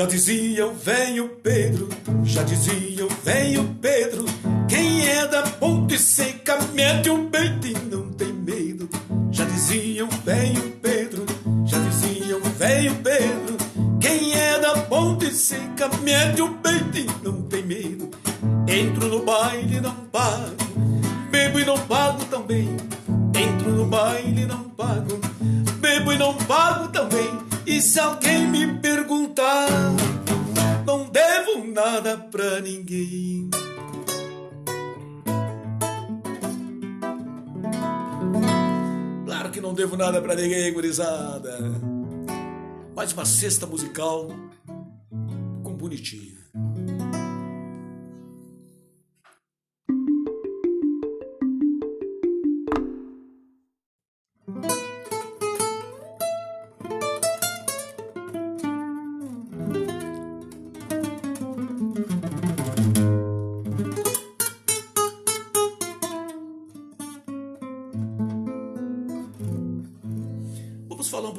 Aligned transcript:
Já 0.00 0.06
dizia 0.06 0.66
o 0.66 0.72
velho 0.72 1.28
Pedro, 1.42 1.86
já 2.24 2.42
dizia 2.42 3.04
o 3.04 3.08
velho 3.22 3.76
Pedro, 3.82 4.24
quem 4.66 5.06
é 5.06 5.26
da 5.26 5.42
ponte 5.42 5.98
seca 5.98 6.58
mete 6.72 7.10
o 7.10 7.26
peito 7.26 7.66
e 7.66 7.74
não 7.94 8.10
tem 8.10 8.32
medo. 8.32 8.88
Já 9.30 9.44
dizia 9.44 10.06
o 10.06 10.08
velho 10.08 10.72
Pedro, 10.80 11.26
já 11.66 11.78
dizia 11.80 12.34
o 12.34 12.40
velho 12.40 12.94
Pedro, 12.94 13.58
quem 14.00 14.32
é 14.32 14.58
da 14.58 14.72
ponte 14.84 15.34
seca 15.34 15.90
mete 16.02 16.40
o 16.40 16.48
peito 16.48 16.96
e 16.96 17.06
não 17.22 17.42
tem 17.42 17.62
medo. 17.62 18.08
Entro 18.66 19.06
no 19.06 19.22
baile 19.22 19.76
e 19.76 19.80
não 19.82 19.94
pago, 20.10 20.56
bebo 21.30 21.60
e 21.60 21.64
não 21.66 21.78
pago 21.78 22.24
também. 22.24 22.74
Entro 23.38 23.70
no 23.72 23.84
baile 23.84 24.44
e 24.44 24.46
não 24.46 24.64
pago, 24.70 25.20
bebo 25.78 26.10
e 26.10 26.16
não 26.16 26.32
pago 26.32 26.88
também. 26.88 27.49
E 27.70 27.80
se 27.80 28.00
alguém 28.00 28.48
me 28.48 28.80
perguntar, 28.80 29.68
não 30.84 31.08
devo 31.08 31.64
nada 31.72 32.16
pra 32.16 32.58
ninguém. 32.60 33.48
Claro 39.24 39.50
que 39.52 39.60
não 39.60 39.72
devo 39.72 39.96
nada 39.96 40.20
pra 40.20 40.34
ninguém, 40.34 40.72
gurizada. 40.72 41.58
Mais 42.96 43.12
uma 43.12 43.24
cesta 43.24 43.68
musical 43.68 44.26
com 45.62 45.72
bonitinho. 45.74 46.39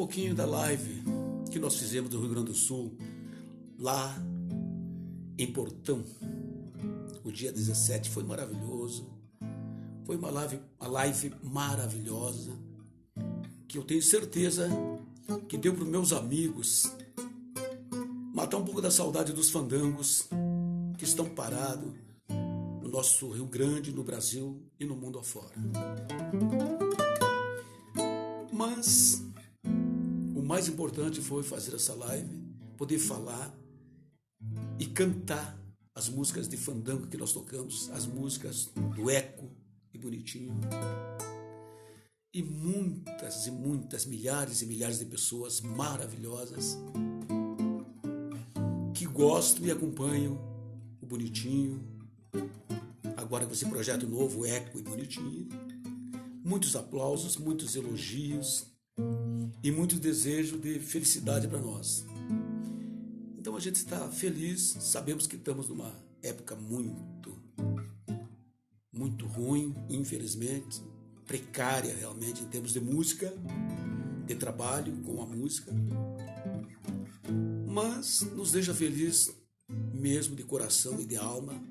Pouquinho 0.00 0.34
da 0.34 0.46
live 0.46 1.02
que 1.52 1.58
nós 1.58 1.76
fizemos 1.76 2.08
do 2.08 2.18
Rio 2.18 2.30
Grande 2.30 2.46
do 2.46 2.54
Sul, 2.54 2.96
lá 3.78 4.16
em 5.36 5.52
Portão. 5.52 6.02
O 7.22 7.30
dia 7.30 7.52
17 7.52 8.08
foi 8.08 8.22
maravilhoso. 8.22 9.06
Foi 10.06 10.16
uma 10.16 10.30
live, 10.30 10.58
uma 10.80 10.88
live 10.88 11.34
maravilhosa 11.42 12.58
que 13.68 13.76
eu 13.76 13.84
tenho 13.84 14.02
certeza 14.02 14.70
que 15.46 15.58
deu 15.58 15.74
para 15.74 15.84
os 15.84 15.90
meus 15.90 16.14
amigos 16.14 16.90
matar 18.32 18.56
um 18.56 18.64
pouco 18.64 18.80
da 18.80 18.90
saudade 18.90 19.34
dos 19.34 19.50
fandangos 19.50 20.26
que 20.96 21.04
estão 21.04 21.28
parados 21.28 21.92
no 22.82 22.88
nosso 22.88 23.28
Rio 23.32 23.44
Grande, 23.44 23.92
no 23.92 24.02
Brasil 24.02 24.62
e 24.80 24.86
no 24.86 24.96
mundo 24.96 25.18
afora. 25.18 25.52
Mas 28.50 29.29
mais 30.50 30.66
importante 30.66 31.20
foi 31.20 31.44
fazer 31.44 31.76
essa 31.76 31.94
live, 31.94 32.42
poder 32.76 32.98
falar 32.98 33.56
e 34.80 34.86
cantar 34.86 35.56
as 35.94 36.08
músicas 36.08 36.48
de 36.48 36.56
fandango 36.56 37.06
que 37.06 37.16
nós 37.16 37.32
tocamos, 37.32 37.88
as 37.90 38.04
músicas 38.04 38.68
do 38.96 39.08
Eco 39.08 39.48
e 39.94 39.98
Bonitinho. 39.98 40.58
E 42.34 42.42
muitas 42.42 43.46
e 43.46 43.52
muitas, 43.52 44.04
milhares 44.06 44.60
e 44.60 44.66
milhares 44.66 44.98
de 44.98 45.04
pessoas 45.04 45.60
maravilhosas 45.60 46.76
que 48.92 49.06
gostam 49.06 49.66
e 49.66 49.70
acompanham 49.70 50.36
o 51.00 51.06
Bonitinho. 51.06 51.80
Agora 53.16 53.46
com 53.46 53.52
esse 53.52 53.66
projeto 53.66 54.04
novo, 54.04 54.44
Eco 54.44 54.80
e 54.80 54.82
Bonitinho. 54.82 55.48
Muitos 56.44 56.74
aplausos, 56.74 57.36
muitos 57.36 57.76
elogios, 57.76 58.66
e 59.62 59.70
muito 59.70 59.98
desejo 59.98 60.58
de 60.58 60.78
felicidade 60.78 61.46
para 61.46 61.58
nós. 61.58 62.04
Então 63.38 63.56
a 63.56 63.60
gente 63.60 63.76
está 63.76 64.08
feliz, 64.08 64.76
sabemos 64.80 65.26
que 65.26 65.36
estamos 65.36 65.68
numa 65.68 65.94
época 66.22 66.54
muito, 66.56 67.36
muito 68.92 69.26
ruim, 69.26 69.74
infelizmente, 69.88 70.82
precária 71.26 71.94
realmente 71.94 72.42
em 72.42 72.46
termos 72.46 72.72
de 72.72 72.80
música, 72.80 73.32
de 74.26 74.34
trabalho 74.34 74.96
com 75.02 75.22
a 75.22 75.26
música, 75.26 75.72
mas 77.66 78.22
nos 78.34 78.52
deixa 78.52 78.74
feliz 78.74 79.32
mesmo 79.94 80.34
de 80.34 80.42
coração 80.42 81.00
e 81.00 81.04
de 81.04 81.16
alma 81.16 81.62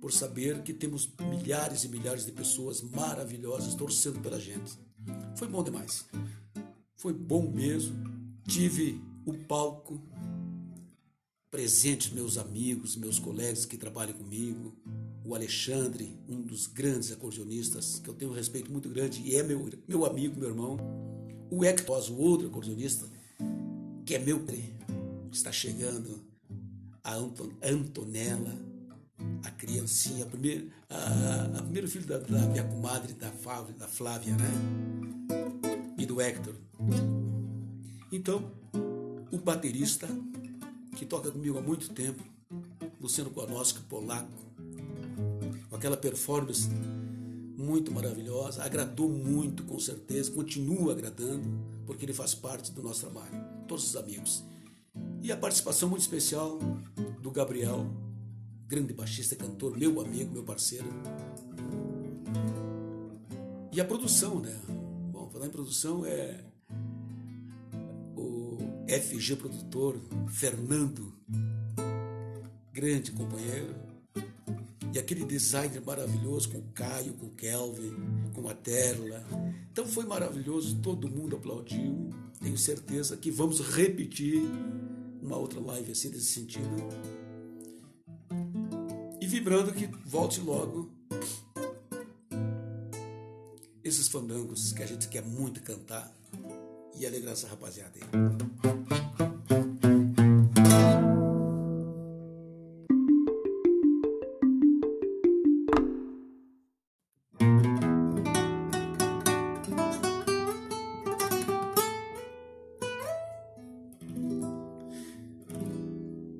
por 0.00 0.12
saber 0.12 0.62
que 0.62 0.72
temos 0.72 1.10
milhares 1.18 1.84
e 1.84 1.88
milhares 1.88 2.26
de 2.26 2.32
pessoas 2.32 2.82
maravilhosas 2.82 3.74
torcendo 3.74 4.20
pela 4.20 4.38
gente. 4.38 4.78
Foi 5.36 5.48
bom 5.48 5.62
demais. 5.62 6.04
Foi 6.96 7.12
bom 7.12 7.50
mesmo. 7.50 7.96
Tive 8.46 9.00
o 9.26 9.34
palco 9.34 10.00
presente, 11.50 12.14
meus 12.14 12.36
amigos, 12.36 12.96
meus 12.96 13.18
colegas 13.18 13.64
que 13.64 13.76
trabalham 13.76 14.14
comigo, 14.14 14.74
o 15.24 15.34
Alexandre, 15.34 16.18
um 16.28 16.42
dos 16.42 16.66
grandes 16.66 17.12
acordeonistas, 17.12 18.00
que 18.00 18.10
eu 18.10 18.14
tenho 18.14 18.32
um 18.32 18.34
respeito 18.34 18.70
muito 18.70 18.88
grande 18.88 19.22
e 19.24 19.36
é 19.36 19.42
meu, 19.42 19.64
meu 19.86 20.04
amigo, 20.04 20.38
meu 20.38 20.48
irmão. 20.48 20.76
O 21.50 21.64
Hector, 21.64 22.10
o 22.10 22.18
outro 22.18 22.48
acordeonista, 22.48 23.06
que 24.04 24.14
é 24.14 24.18
meu 24.18 24.44
está 25.32 25.52
chegando. 25.52 26.24
A 27.02 27.14
Anton, 27.14 27.50
Antonella, 27.62 28.56
a 29.44 29.50
criancinha, 29.50 30.24
a 30.24 30.26
primeira, 30.26 30.66
a, 30.88 31.58
a 31.58 31.62
primeiro 31.62 31.88
filho 31.88 32.06
da, 32.06 32.18
da 32.18 32.46
minha 32.46 32.64
comadre, 32.64 33.12
da 33.12 33.30
Flávia, 33.30 33.74
da 33.74 33.86
Flávia, 33.86 34.34
né? 34.36 35.13
E 36.04 36.06
do 36.06 36.20
Hector. 36.20 36.54
Então, 38.12 38.52
o 39.32 39.38
baterista, 39.38 40.06
que 40.94 41.06
toca 41.06 41.30
comigo 41.30 41.56
há 41.56 41.62
muito 41.62 41.88
tempo, 41.94 42.22
Luciano 43.00 43.30
Konoski, 43.30 43.80
polaco, 43.84 44.30
com 45.70 45.74
aquela 45.74 45.96
performance 45.96 46.68
muito 47.56 47.90
maravilhosa, 47.90 48.62
agradou 48.62 49.08
muito, 49.08 49.64
com 49.64 49.78
certeza, 49.78 50.30
continua 50.30 50.92
agradando, 50.92 51.48
porque 51.86 52.04
ele 52.04 52.12
faz 52.12 52.34
parte 52.34 52.70
do 52.70 52.82
nosso 52.82 53.00
trabalho, 53.00 53.34
todos 53.66 53.88
os 53.88 53.96
amigos. 53.96 54.44
E 55.22 55.32
a 55.32 55.36
participação 55.38 55.88
muito 55.88 56.02
especial 56.02 56.58
do 57.22 57.30
Gabriel, 57.30 57.86
grande 58.66 58.92
baixista, 58.92 59.34
cantor, 59.34 59.78
meu 59.78 59.98
amigo, 60.02 60.34
meu 60.34 60.42
parceiro. 60.42 60.86
E 63.72 63.80
a 63.80 63.84
produção, 63.86 64.38
né? 64.38 64.83
Falar 65.44 65.46
em 65.46 65.50
produção 65.50 66.06
é 66.06 66.40
FG 68.88 69.36
produtor, 69.36 70.00
Fernando, 70.28 71.12
grande 72.72 73.12
companheiro, 73.12 73.74
e 74.94 74.98
aquele 74.98 75.24
designer 75.24 75.82
maravilhoso 75.84 76.50
com 76.50 76.58
o 76.58 76.72
Caio, 76.72 77.14
com 77.14 77.26
o 77.26 77.30
Kelvin, 77.30 77.92
com 78.32 78.48
a 78.48 78.54
Terla. 78.54 79.24
Então 79.70 79.86
foi 79.86 80.06
maravilhoso, 80.06 80.80
todo 80.80 81.08
mundo 81.08 81.36
aplaudiu. 81.36 82.10
Tenho 82.40 82.56
certeza 82.56 83.16
que 83.16 83.30
vamos 83.30 83.60
repetir 83.60 84.42
uma 85.20 85.36
outra 85.36 85.60
live 85.60 85.92
assim 85.92 86.08
nesse 86.08 86.26
sentido. 86.26 86.88
E 89.20 89.26
vibrando 89.26 89.72
que 89.72 89.86
volte 90.06 90.40
logo 90.40 90.90
esses 94.04 94.08
fandangos 94.08 94.72
que 94.72 94.82
a 94.82 94.86
gente 94.86 95.08
quer 95.08 95.22
muito 95.22 95.62
cantar 95.62 96.12
e 96.98 97.06
alegrar 97.06 97.32
essa 97.32 97.48
rapaziada 97.48 97.92
aí. 97.94 98.02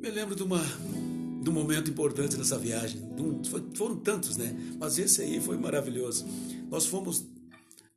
Me 0.00 0.10
lembro 0.10 0.34
de, 0.34 0.42
um 0.42 1.52
momento 1.52 1.90
importante 1.90 2.36
nessa 2.36 2.58
viagem. 2.58 3.00
Foram 3.74 3.96
tantos, 3.96 4.36
né? 4.36 4.54
Mas 4.78 4.98
esse 4.98 5.22
aí 5.22 5.40
foi 5.40 5.56
maravilhoso. 5.56 6.26
Nós 6.68 6.86
fomos 6.86 7.31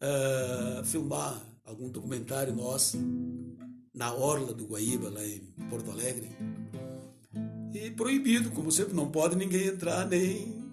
uh, 0.01 0.83
filmar 0.85 1.41
algum 1.63 1.89
documentário 1.89 2.53
nosso 2.53 2.97
na 3.93 4.13
orla 4.13 4.53
do 4.53 4.65
Guaíba, 4.65 5.09
lá 5.09 5.25
em 5.25 5.39
Porto 5.69 5.91
Alegre. 5.91 6.29
E 7.73 7.91
proibido, 7.91 8.51
como 8.51 8.71
sempre, 8.71 8.93
não 8.93 9.09
pode 9.09 9.35
ninguém 9.35 9.67
entrar, 9.67 10.07
nem, 10.07 10.63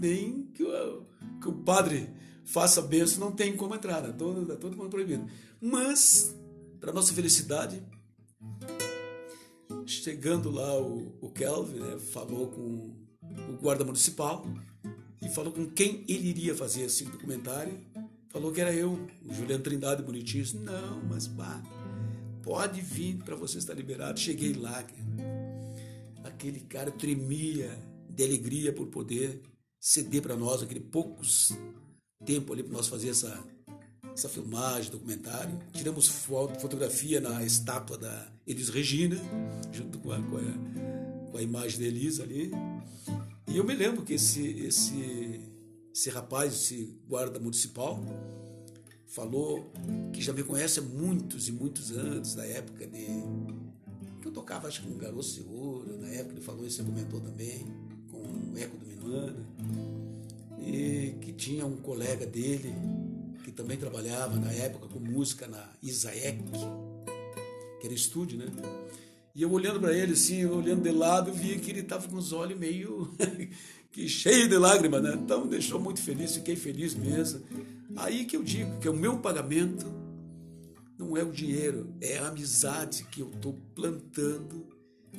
nem 0.00 0.42
que 0.54 0.62
o, 0.62 1.06
que 1.40 1.48
o 1.48 1.52
padre 1.52 2.08
faça 2.44 2.80
benção, 2.80 3.18
não 3.18 3.32
tem 3.32 3.56
como 3.56 3.74
entrar, 3.74 4.04
é 4.08 4.12
todo, 4.12 4.56
todo 4.56 4.76
mundo 4.76 4.90
proibido. 4.90 5.26
Mas, 5.60 6.34
para 6.80 6.92
nossa 6.92 7.12
felicidade, 7.12 7.82
chegando 9.86 10.50
lá 10.50 10.80
o, 10.80 11.16
o 11.20 11.30
Kelvin, 11.30 11.80
né, 11.80 11.98
falou 11.98 12.48
com 12.48 12.94
o 13.50 13.56
guarda 13.60 13.84
municipal 13.84 14.46
e 15.22 15.28
falou 15.28 15.52
com 15.52 15.66
quem 15.66 16.04
ele 16.08 16.28
iria 16.28 16.54
fazer 16.54 16.82
esse 16.82 17.04
documentário. 17.04 17.78
Falou 18.28 18.52
que 18.52 18.60
era 18.60 18.72
eu, 18.72 18.98
o 19.24 19.32
Juliano 19.32 19.62
Trindade 19.62 20.02
Bonitinho. 20.02 20.44
Disse, 20.44 20.56
Não, 20.56 21.02
mas 21.04 21.26
pá, 21.26 21.62
pode 22.42 22.80
vir 22.80 23.16
para 23.18 23.36
você 23.36 23.58
estar 23.58 23.74
liberado. 23.74 24.18
Cheguei 24.18 24.52
lá, 24.52 24.84
aquele 26.24 26.60
cara 26.60 26.90
tremia 26.90 27.70
de 28.08 28.24
alegria 28.24 28.72
por 28.72 28.86
poder 28.88 29.42
ceder 29.80 30.22
para 30.22 30.36
nós 30.36 30.62
aquele 30.62 30.80
poucos 30.80 31.52
tempo 32.24 32.52
ali 32.52 32.62
para 32.62 32.72
nós 32.72 32.88
fazer 32.88 33.10
essa 33.10 33.44
essa 34.16 34.30
filmagem, 34.30 34.90
documentário. 34.90 35.58
Tiramos 35.74 36.08
foto, 36.08 36.58
fotografia 36.58 37.20
na 37.20 37.44
estátua 37.44 37.98
da 37.98 38.26
Elis 38.46 38.70
Regina, 38.70 39.16
junto 39.70 39.98
com 39.98 40.10
a, 40.10 40.22
com 40.22 40.38
a, 40.38 41.30
com 41.30 41.36
a 41.36 41.42
imagem 41.42 41.80
da 41.80 41.86
Elis 41.86 42.18
ali. 42.18 42.50
E 43.46 43.58
eu 43.58 43.64
me 43.64 43.74
lembro 43.74 44.02
que 44.02 44.14
esse, 44.14 44.42
esse, 44.60 45.35
esse 45.96 46.10
rapaz, 46.10 46.52
esse 46.52 46.94
guarda 47.08 47.40
municipal, 47.40 47.98
falou 49.06 49.72
que 50.12 50.20
já 50.20 50.30
me 50.30 50.42
conhece 50.42 50.78
há 50.78 50.82
muitos 50.82 51.48
e 51.48 51.52
muitos 51.52 51.90
anos, 51.90 52.34
da 52.34 52.44
época 52.44 52.86
de. 52.86 53.06
que 54.20 54.28
eu 54.28 54.30
tocava, 54.30 54.68
acho 54.68 54.82
que 54.82 54.88
com 54.88 54.98
Garoto 54.98 55.50
Ouro, 55.50 55.96
na 55.96 56.08
época 56.08 56.34
ele 56.34 56.42
falou 56.42 56.66
isso, 56.66 56.76
você 56.76 56.82
comentou 56.82 57.18
também, 57.18 57.66
com 58.10 58.18
o 58.18 58.58
Eco 58.58 58.76
do 58.76 58.86
Minuano, 58.86 59.46
e 60.60 61.14
que 61.22 61.32
tinha 61.32 61.64
um 61.64 61.78
colega 61.78 62.26
dele 62.26 62.74
que 63.42 63.50
também 63.50 63.78
trabalhava 63.78 64.38
na 64.38 64.52
época 64.52 64.88
com 64.88 65.00
música 65.00 65.48
na 65.48 65.66
Isaek, 65.82 66.42
que 67.80 67.86
era 67.86 67.94
estúdio, 67.94 68.38
né? 68.38 68.46
E 69.34 69.40
eu 69.40 69.50
olhando 69.50 69.80
para 69.80 69.94
ele, 69.94 70.12
assim, 70.12 70.44
olhando 70.44 70.82
de 70.82 70.90
lado, 70.90 71.32
via 71.32 71.58
que 71.58 71.70
ele 71.70 71.80
estava 71.80 72.06
com 72.06 72.16
os 72.16 72.32
olhos 72.32 72.58
meio 72.58 73.14
que 73.96 74.06
cheio 74.10 74.46
de 74.46 74.58
lágrimas, 74.58 75.02
né? 75.02 75.14
Então 75.14 75.46
deixou 75.46 75.80
muito 75.80 76.02
feliz, 76.02 76.34
fiquei 76.34 76.54
feliz 76.54 76.94
mesmo. 76.94 77.40
Aí 77.96 78.26
que 78.26 78.36
eu 78.36 78.42
digo 78.42 78.78
que 78.78 78.86
o 78.90 78.92
meu 78.92 79.20
pagamento 79.20 79.86
não 80.98 81.16
é 81.16 81.24
o 81.24 81.32
dinheiro, 81.32 81.94
é 81.98 82.18
a 82.18 82.28
amizade 82.28 83.04
que 83.04 83.22
eu 83.22 83.30
estou 83.30 83.58
plantando. 83.74 84.66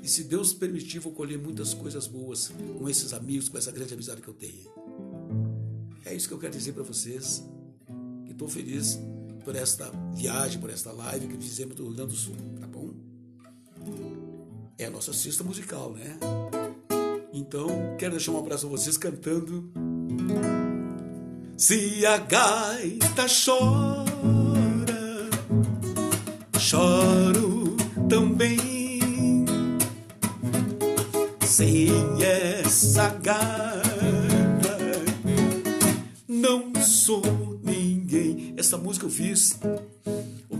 E 0.03 0.07
se 0.07 0.25
Deus 0.25 0.53
permitir, 0.53 0.99
vou 0.99 1.11
colher 1.11 1.39
muitas 1.39 1.73
coisas 1.73 2.05
boas 2.05 2.51
com 2.77 2.87
esses 2.87 3.13
amigos, 3.13 3.49
com 3.49 3.57
essa 3.57 3.71
grande 3.71 3.95
amizade 3.95 4.21
que 4.21 4.27
eu 4.27 4.35
tenho. 4.35 4.71
É 6.05 6.13
isso 6.13 6.27
que 6.27 6.35
eu 6.35 6.39
quero 6.39 6.53
dizer 6.53 6.73
para 6.73 6.83
vocês 6.83 7.43
estou 8.29 8.47
feliz 8.47 8.99
por 9.43 9.55
esta 9.55 9.89
viagem, 10.13 10.61
por 10.61 10.69
esta 10.69 10.91
live 10.91 11.27
que 11.27 11.37
fizemos 11.37 11.75
do 11.75 11.85
Rio 11.85 11.95
Grande 11.95 12.11
do 12.11 12.15
Sul, 12.15 12.35
tá 12.59 12.67
bom? 12.67 12.93
É 14.77 14.85
a 14.85 14.91
nossa 14.91 15.11
cesta 15.11 15.43
musical, 15.43 15.93
né? 15.93 16.19
Então, 17.33 17.95
quero 17.97 18.11
deixar 18.11 18.31
um 18.31 18.39
abraço 18.39 18.65
a 18.67 18.69
vocês 18.69 18.97
cantando. 18.97 19.69
Se 21.57 22.05
a 22.05 22.17
gaita 22.17 23.25
chora, 23.45 24.05
choro 26.59 27.75
também. 28.09 29.45
Sem 31.45 31.89
essa 32.21 33.09
gaita, 33.09 34.77
não 36.27 36.71
sou 36.81 37.47
essa 38.67 38.77
música 38.77 39.05
eu 39.05 39.09
fiz 39.09 39.57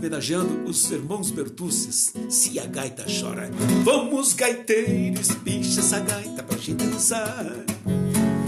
homenageando 0.08 0.64
os 0.64 0.90
irmãos 0.90 1.30
Bertucces. 1.30 2.14
Se 2.30 2.58
a 2.58 2.64
gaita 2.64 3.04
chora, 3.04 3.50
vamos 3.84 4.32
gaiteiros, 4.32 5.28
bicha 5.42 5.80
essa 5.80 6.00
gaita 6.00 6.42
pra 6.42 6.56
gente 6.56 6.84
dançar. 6.84 7.46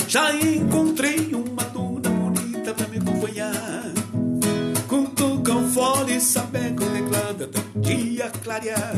Já 0.09 0.35
encontrei 0.35 1.35
uma 1.35 1.62
dona 1.65 2.09
bonita 2.09 2.73
pra 2.73 2.89
me 2.89 2.97
acompanhar. 2.97 3.93
Com 4.89 5.05
tocão 5.05 5.69
fole, 5.69 6.19
sabeco 6.19 6.83
teclado 6.87 7.45
até 7.45 7.59
o 7.75 7.81
dia 7.81 8.31
clarear. 8.43 8.95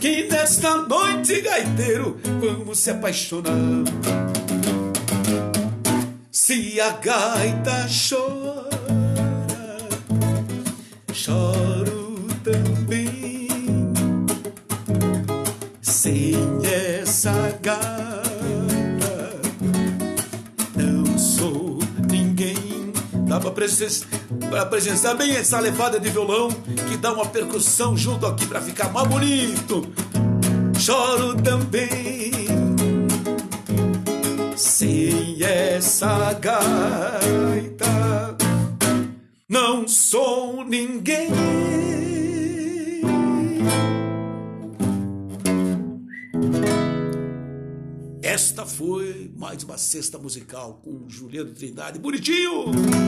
Que 0.00 0.26
nesta 0.28 0.76
noite, 0.78 1.40
gaiteiro, 1.42 2.18
vamos 2.40 2.80
se 2.80 2.90
apaixonar. 2.90 3.84
Se 6.32 6.80
a 6.80 6.90
gaita 6.90 7.86
chora 7.88 8.74
choro 11.14 11.63
sou 21.44 21.78
ninguém. 22.10 22.92
Dá 23.28 23.38
pra 23.38 23.50
para 23.50 24.66
presenciar 24.66 25.16
bem 25.16 25.36
essa 25.36 25.60
levada 25.60 26.00
de 26.00 26.08
violão 26.08 26.48
que 26.88 26.96
dá 26.96 27.12
uma 27.12 27.26
percussão 27.26 27.96
junto 27.96 28.26
aqui 28.26 28.46
para 28.46 28.62
ficar 28.62 28.90
mais 28.90 29.06
bonito. 29.06 29.86
Choro 30.78 31.34
também. 31.42 32.32
Sem 34.56 35.42
essa 35.42 36.32
gaita 36.34 37.84
não 39.48 39.86
sou 39.86 40.64
ninguém. 40.64 41.28
Esta 48.34 48.66
foi 48.66 49.30
mais 49.36 49.62
uma 49.62 49.78
cesta 49.78 50.18
musical 50.18 50.80
com 50.82 51.08
Juliano 51.08 51.52
Trindade. 51.52 52.00
Bonitinho! 52.00 52.64